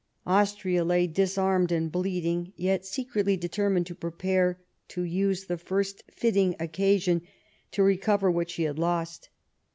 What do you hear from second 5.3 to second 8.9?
the first fitting occasion to recover what she had